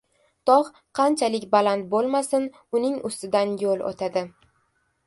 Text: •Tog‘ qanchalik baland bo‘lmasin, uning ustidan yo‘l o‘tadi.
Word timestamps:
•Tog‘ 0.49 0.71
qanchalik 0.99 1.45
baland 1.57 1.85
bo‘lmasin, 1.93 2.49
uning 2.81 2.97
ustidan 3.13 3.57
yo‘l 3.67 3.87
o‘tadi. 3.93 4.27